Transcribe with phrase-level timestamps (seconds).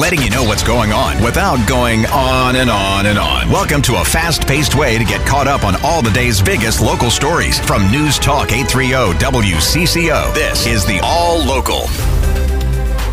[0.00, 3.50] letting you know what's going on without going on and on and on.
[3.50, 6.80] Welcome to a fast paced way to get caught up on all the day's biggest
[6.80, 10.34] local stories from News Talk 830 WCCO.
[10.34, 11.86] This is the All Local.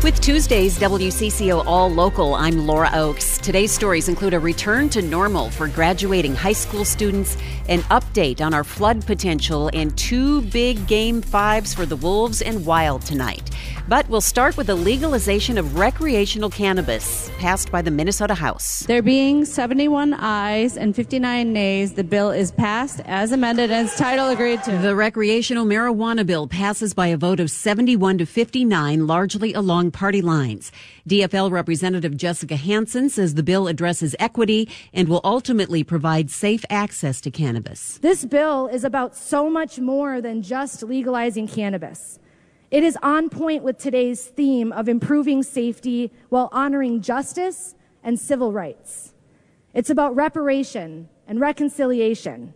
[0.00, 3.36] With Tuesday's WCCO All Local, I'm Laura Oakes.
[3.36, 7.36] Today's stories include a return to normal for graduating high school students,
[7.68, 12.64] an update on our flood potential, and two big game fives for the Wolves and
[12.64, 13.50] Wild tonight.
[13.88, 18.80] But we'll start with the legalization of recreational cannabis passed by the Minnesota House.
[18.80, 23.96] There being 71 ayes and 59 nays, the bill is passed as amended and its
[23.96, 24.76] title agreed to.
[24.76, 30.22] The recreational marijuana bill passes by a vote of 71 to 59, largely along party
[30.22, 30.72] lines.
[31.08, 37.20] DFL Representative Jessica Hanson says the bill addresses equity and will ultimately provide safe access
[37.22, 37.98] to cannabis.
[37.98, 42.18] This bill is about so much more than just legalizing cannabis.
[42.70, 48.52] It is on point with today's theme of improving safety while honoring justice and civil
[48.52, 49.14] rights.
[49.72, 52.52] It's about reparation and reconciliation.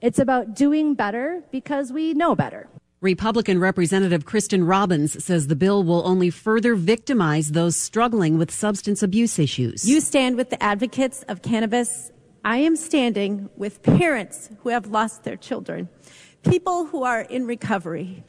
[0.00, 2.68] It's about doing better because we know better.
[3.02, 9.02] Republican Representative Kristin Robbins says the bill will only further victimize those struggling with substance
[9.02, 9.88] abuse issues.
[9.88, 12.12] You stand with the advocates of cannabis.
[12.44, 15.88] I am standing with parents who have lost their children,
[16.42, 18.22] people who are in recovery,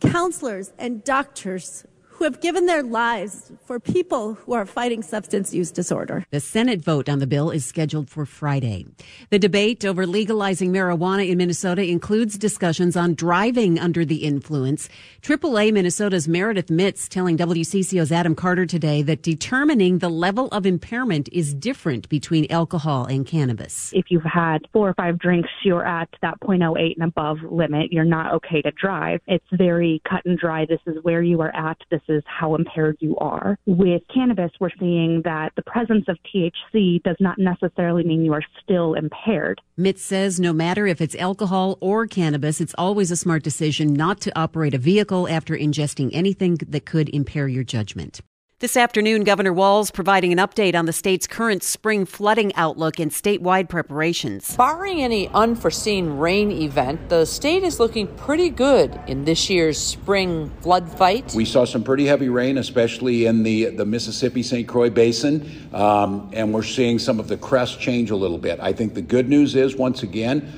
[0.00, 1.84] counselors and doctors
[2.16, 6.24] who have given their lives for people who are fighting substance use disorder.
[6.30, 8.86] The Senate vote on the bill is scheduled for Friday.
[9.28, 14.88] The debate over legalizing marijuana in Minnesota includes discussions on driving under the influence.
[15.20, 21.28] AAA Minnesota's Meredith Mitts telling WCCO's Adam Carter today that determining the level of impairment
[21.32, 23.92] is different between alcohol and cannabis.
[23.92, 27.92] If you've had four or five drinks, you're at that 0.08 and above limit.
[27.92, 29.20] You're not okay to drive.
[29.26, 30.64] It's very cut and dry.
[30.64, 31.76] This is where you are at.
[31.90, 33.58] This is how impaired you are.
[33.66, 38.42] With cannabis, we're seeing that the presence of THC does not necessarily mean you are
[38.62, 39.60] still impaired.
[39.76, 44.20] Mitts says no matter if it's alcohol or cannabis, it's always a smart decision not
[44.20, 48.20] to operate a vehicle after ingesting anything that could impair your judgment.
[48.58, 53.10] This afternoon, Governor Walz providing an update on the state's current spring flooding outlook and
[53.10, 54.56] statewide preparations.
[54.56, 60.50] Barring any unforeseen rain event, the state is looking pretty good in this year's spring
[60.62, 61.34] flood fight.
[61.34, 64.66] We saw some pretty heavy rain, especially in the, the Mississippi St.
[64.66, 68.58] Croix Basin, um, and we're seeing some of the crest change a little bit.
[68.62, 70.50] I think the good news is, once again,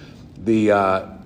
[0.44, 1.18] the uh,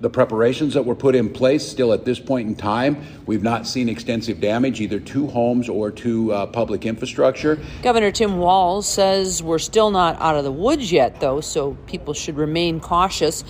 [0.00, 3.66] the preparations that were put in place still at this point in time, we've not
[3.66, 7.58] seen extensive damage either to homes or to uh, public infrastructure.
[7.82, 12.14] Governor Tim Walz says we're still not out of the woods yet, though, so people
[12.14, 13.42] should remain cautious.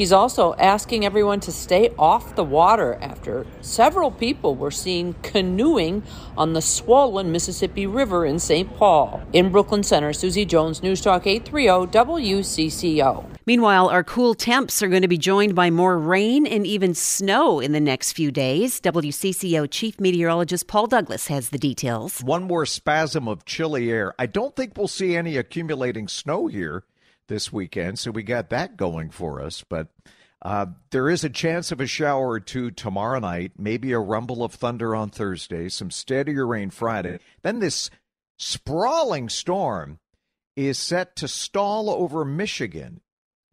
[0.00, 6.02] He's also asking everyone to stay off the water after several people were seen canoeing
[6.38, 8.74] on the swollen Mississippi River in St.
[8.76, 9.20] Paul.
[9.34, 13.26] In Brooklyn Center, Susie Jones, News Talk 830 WCCO.
[13.44, 17.60] Meanwhile, our cool temps are going to be joined by more rain and even snow
[17.60, 18.80] in the next few days.
[18.80, 22.22] WCCO Chief Meteorologist Paul Douglas has the details.
[22.22, 24.14] One more spasm of chilly air.
[24.18, 26.84] I don't think we'll see any accumulating snow here
[27.30, 29.64] this weekend, so we got that going for us.
[29.66, 29.88] But
[30.42, 34.44] uh, there is a chance of a shower or two tomorrow night, maybe a rumble
[34.44, 37.20] of thunder on Thursday, some steadier rain Friday.
[37.40, 37.88] Then this
[38.36, 39.98] sprawling storm
[40.54, 43.00] is set to stall over Michigan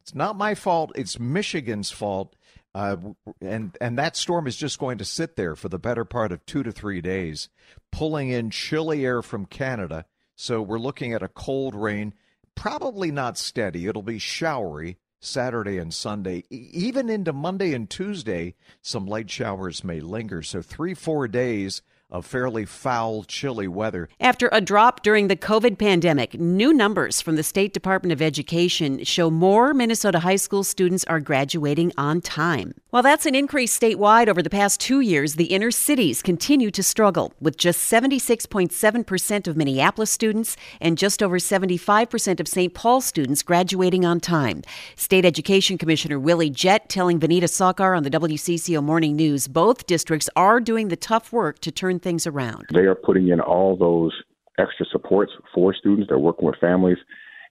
[0.07, 0.93] it's not my fault.
[0.95, 2.33] It's Michigan's fault.
[2.73, 2.95] Uh,
[3.41, 6.45] and and that storm is just going to sit there for the better part of
[6.45, 7.49] two to three days,
[7.91, 10.05] pulling in chilly air from Canada.
[10.37, 12.13] So we're looking at a cold rain,
[12.57, 13.87] probably not steady.
[13.87, 18.55] It'll be showery Saturday and Sunday, even into Monday and Tuesday.
[18.81, 20.41] Some light showers may linger.
[20.41, 24.07] So three four days of fairly foul, chilly weather.
[24.19, 29.03] After a drop during the COVID pandemic, new numbers from the State Department of Education
[29.03, 32.73] show more Minnesota high school students are graduating on time.
[32.91, 36.81] While that's an increase statewide over the past two years, the inner cities continue to
[36.81, 42.73] struggle, with just 76.7% of Minneapolis students and just over 75% of St.
[42.73, 44.61] Paul students graduating on time.
[44.95, 50.29] State Education Commissioner Willie Jett telling Vineeta Sawkar on the WCCO Morning News both districts
[50.37, 52.65] are doing the tough work to turn things around.
[52.73, 54.13] They are putting in all those
[54.59, 56.07] extra supports for students.
[56.09, 56.97] They're working with families,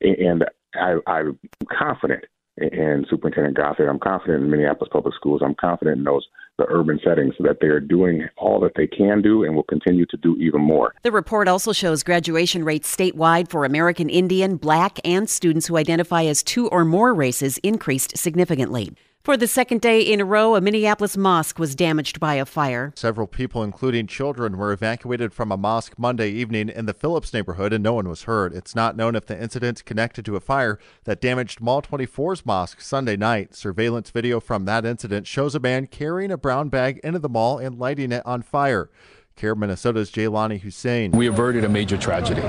[0.00, 0.44] and
[0.74, 1.38] I, I'm
[1.78, 2.24] confident
[2.58, 3.88] in Superintendent Gothard.
[3.88, 5.42] I'm confident in Minneapolis Public Schools.
[5.44, 6.26] I'm confident in those
[6.58, 10.06] the urban settings that they are doing all that they can do and will continue
[10.06, 10.94] to do even more.
[11.02, 16.24] The report also shows graduation rates statewide for American Indian, Black, and students who identify
[16.24, 18.94] as two or more races increased significantly.
[19.26, 22.92] For the second day in a row, a Minneapolis mosque was damaged by a fire.
[22.94, 27.72] Several people, including children, were evacuated from a mosque Monday evening in the Phillips neighborhood,
[27.72, 28.54] and no one was hurt.
[28.54, 32.80] It's not known if the incident's connected to a fire that damaged Mall 24's mosque
[32.80, 33.52] Sunday night.
[33.52, 37.58] Surveillance video from that incident shows a man carrying a brown bag into the mall
[37.58, 38.90] and lighting it on fire.
[39.34, 41.10] CAIR Minnesota's Jaylani Hussein.
[41.10, 42.42] We averted a major tragedy.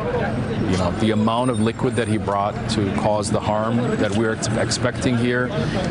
[0.70, 4.34] You know, the amount of liquid that he brought to cause the harm that we're
[4.60, 5.48] expecting here,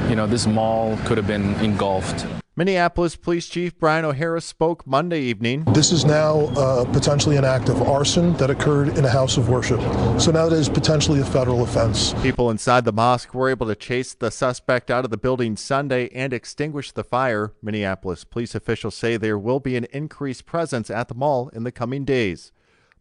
[0.08, 2.26] you know, this mall could have been engulfed.
[2.58, 5.64] Minneapolis Police Chief Brian O'Hara spoke Monday evening.
[5.74, 9.50] This is now uh, potentially an act of arson that occurred in a house of
[9.50, 9.78] worship.
[10.18, 12.14] So now that is potentially a federal offense.
[12.22, 16.08] People inside the mosque were able to chase the suspect out of the building Sunday
[16.14, 17.52] and extinguish the fire.
[17.60, 21.72] Minneapolis police officials say there will be an increased presence at the mall in the
[21.72, 22.52] coming days.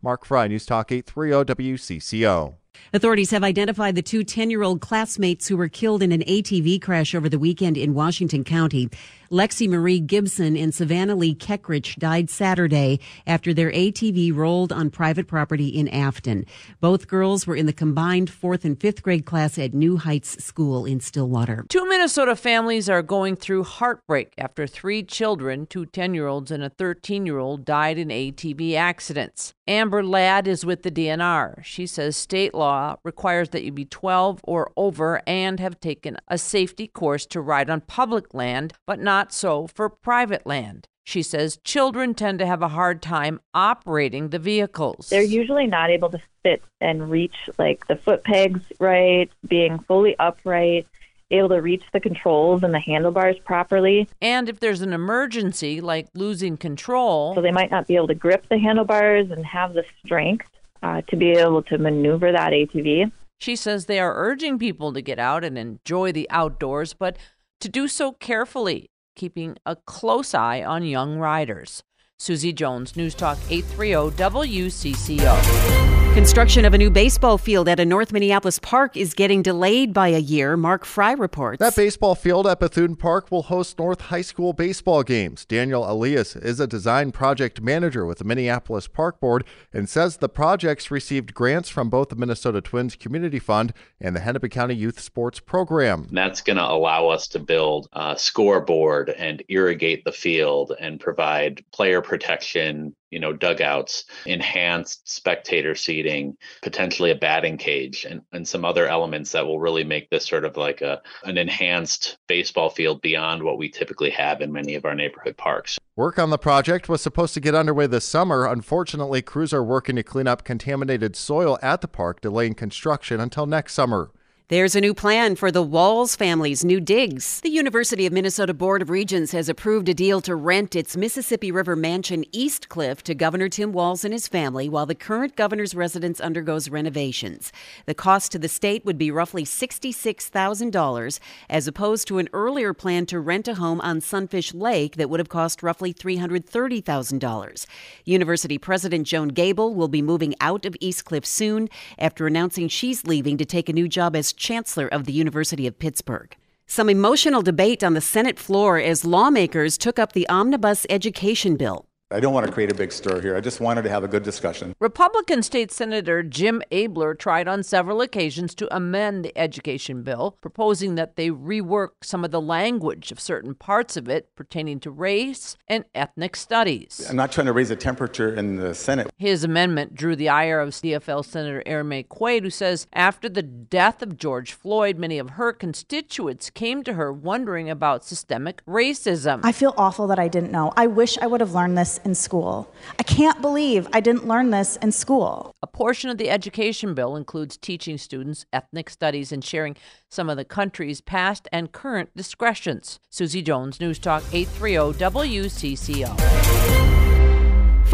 [0.06, 2.58] Mark Fry, News Talk 830 WCCO.
[2.94, 6.82] Authorities have identified the two 10 year old classmates who were killed in an ATV
[6.82, 8.90] crash over the weekend in Washington County.
[9.32, 15.28] Lexi Marie Gibson and Savannah Lee Keckrich died Saturday after their ATV rolled on private
[15.28, 16.46] property in Afton.
[16.80, 20.86] Both girls were in the combined fourth and fifth grade class at New Heights School
[20.86, 21.66] in Stillwater.
[21.70, 26.64] Two Minnesota families are going through heartbreak after three children, two 10 year olds and
[26.64, 29.54] a 13 year old, died in ATV accidents.
[29.68, 31.64] Amber Ladd is with the DNR.
[31.64, 32.65] She says state law
[33.04, 37.70] requires that you be 12 or over and have taken a safety course to ride
[37.70, 40.90] on public land, but not not so for private land.
[41.06, 45.08] She says children tend to have a hard time operating the vehicles.
[45.10, 50.18] They're usually not able to fit and reach like the foot pegs right, being fully
[50.20, 50.86] upright,
[51.32, 54.10] able to reach the controls and the handlebars properly.
[54.22, 58.16] And if there's an emergency like losing control, so they might not be able to
[58.16, 60.50] grip the handlebars and have the strength
[60.86, 63.12] uh, to be able to maneuver that ATV.
[63.40, 67.18] She says they are urging people to get out and enjoy the outdoors, but
[67.60, 71.84] to do so carefully keeping a close eye on young riders.
[72.20, 75.95] Susie Jones, News Talk 830 WCCO.
[76.16, 80.08] Construction of a new baseball field at a North Minneapolis park is getting delayed by
[80.08, 80.56] a year.
[80.56, 81.60] Mark Fry reports.
[81.60, 85.44] That baseball field at Bethune Park will host North High School baseball games.
[85.44, 90.30] Daniel Elias is a design project manager with the Minneapolis Park Board and says the
[90.30, 95.02] projects received grants from both the Minnesota Twins Community Fund and the Hennepin County Youth
[95.02, 96.08] Sports Program.
[96.14, 101.62] That's going to allow us to build a scoreboard and irrigate the field and provide
[101.74, 108.66] player protection, you know, dugouts, enhanced spectator seating, potentially a batting cage, and, and some
[108.66, 113.02] other elements that will really make this sort of like a an enhanced baseball field
[113.02, 115.80] beyond what we typically have in many of our neighborhood parks.
[115.96, 118.46] Work on the project was supposed to get underway this summer.
[118.46, 123.46] Unfortunately, crews are working to clean up contaminated soil at the park, delaying construction until
[123.46, 124.12] next summer.
[124.48, 127.42] There's a new plan for the Walz family's new digs.
[127.42, 131.52] The University of Minnesota Board of Regents has approved a deal to rent its Mississippi
[131.52, 136.22] River mansion Eastcliff to Governor Tim Walz and his family while the current governor's residence
[136.22, 137.52] undergoes renovations.
[137.88, 141.20] The cost to the state would be roughly $66,000
[141.50, 145.20] as opposed to an earlier plan to rent a home on Sunfish Lake that would
[145.20, 147.66] have cost roughly $330,000.
[148.06, 151.68] University President Joan Gabel will be moving out of Eastcliff soon
[151.98, 155.80] after announcing she's leaving to take a new job as chancellor of the University of
[155.80, 156.36] Pittsburgh.
[156.68, 161.86] Some emotional debate on the Senate floor as lawmakers took up the omnibus education bill.
[162.12, 163.36] I don't want to create a big stir here.
[163.36, 164.76] I just wanted to have a good discussion.
[164.80, 170.94] Republican State Senator Jim Abeler tried on several occasions to amend the education bill, proposing
[170.96, 175.58] that they rework some of the language of certain parts of it pertaining to race
[175.68, 177.08] and ethnic studies.
[177.10, 179.10] I'm not trying to raise the temperature in the Senate.
[179.18, 183.42] His amendment drew the ire of DFL Senator Erin Maye Quade, who says after the
[183.42, 189.40] death of George Floyd, many of her constituents came to her wondering about systemic racism.
[189.42, 190.72] I feel awful that I didn't know.
[190.78, 192.72] I wish I would have learned this in school.
[193.00, 195.56] I can't believe I didn't learn this in school.
[195.62, 199.76] A portion of the education bill includes teaching students ethnic studies and sharing
[200.10, 203.00] some of the country's past and current discretions.
[203.10, 207.15] Susie Jones, News Talk 830 WCCO.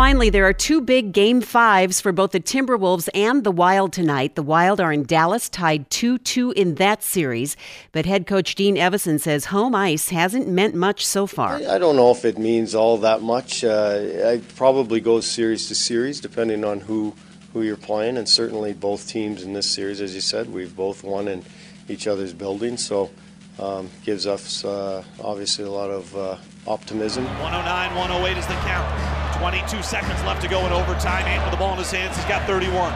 [0.02, 4.34] Finally, there are two big game fives for both the Timberwolves and the Wild tonight.
[4.34, 7.56] The Wild are in Dallas, tied 2 2 in that series.
[7.92, 11.58] But head coach Dean Evason says home ice hasn't meant much so far.
[11.58, 13.64] I don't know if it means all that much.
[13.64, 17.14] Uh, it probably goes series to series, depending on who,
[17.54, 18.18] who you're playing.
[18.18, 21.46] And certainly, both teams in this series, as you said, we've both won in
[21.88, 22.84] each other's buildings.
[22.84, 23.12] So,
[23.60, 27.26] um, gives us uh, obviously a lot of uh, optimism.
[27.26, 29.21] 109 108 is the count.
[29.42, 31.26] 22 seconds left to go in overtime.
[31.26, 32.14] Ant with the ball in his hands.
[32.14, 32.94] He's got 31.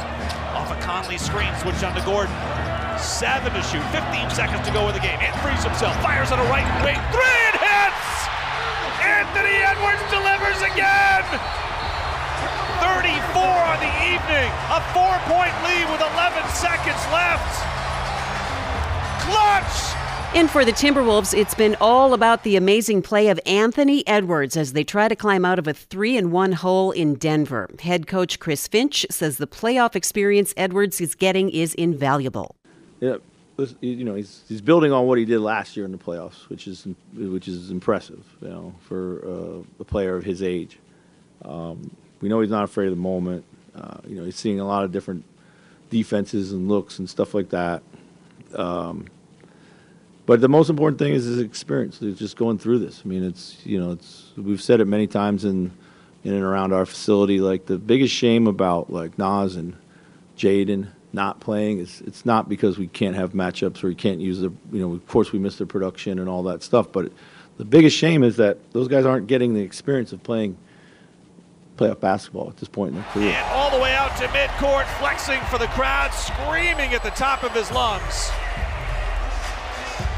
[0.53, 2.29] Off a Conley screen, switch on to Gordon.
[3.01, 3.81] Seven to shoot.
[3.89, 5.17] 15 seconds to go in the game.
[5.25, 5.97] And frees himself.
[6.05, 7.01] Fires on a right wing.
[7.09, 8.05] Three and hits!
[9.01, 11.25] Anthony Edwards delivers again!
[12.93, 14.45] 34 on the evening.
[14.69, 16.84] A four point lead with 11 seconds
[20.35, 24.73] And for the Timberwolves, it's been all about the amazing play of Anthony Edwards as
[24.73, 27.69] they try to climb out of a 3 and 1 hole in Denver.
[27.79, 32.57] Head coach Chris Finch says the playoff experience Edwards is getting is invaluable.
[32.99, 33.15] Yeah,
[33.79, 36.67] you know, he's he's building on what he did last year in the playoffs, which
[36.67, 40.79] is which is impressive, you know, for uh, a player of his age.
[41.45, 43.45] Um, we know he's not afraid of the moment.
[43.73, 45.23] Uh, you know, he's seeing a lot of different
[45.89, 47.83] defenses and looks and stuff like that.
[48.53, 49.07] Um,
[50.25, 51.99] but the most important thing is his experience.
[51.99, 53.01] He's just going through this.
[53.05, 55.71] I mean, it's you know, it's we've said it many times in
[56.23, 57.39] in and around our facility.
[57.39, 59.75] Like the biggest shame about like Naz and
[60.37, 64.39] Jaden not playing is it's not because we can't have matchups or we can't use
[64.39, 66.91] the you know of course we miss their production and all that stuff.
[66.91, 67.11] But
[67.57, 70.57] the biggest shame is that those guys aren't getting the experience of playing
[71.77, 73.31] playoff basketball at this point in their career.
[73.31, 77.43] And all the way out to midcourt, flexing for the crowd, screaming at the top
[77.43, 78.31] of his lungs.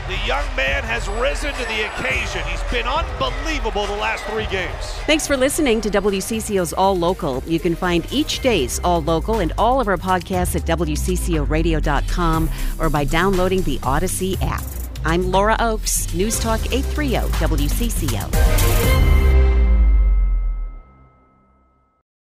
[0.07, 2.41] The young man has risen to the occasion.
[2.47, 4.73] He's been unbelievable the last three games.
[5.05, 7.43] Thanks for listening to WCCO's All Local.
[7.45, 12.49] You can find each day's All Local and all of our podcasts at WCCORadio.com
[12.79, 14.63] or by downloading the Odyssey app.
[15.03, 18.76] I'm Laura Oakes, News Talk 830 WCCO.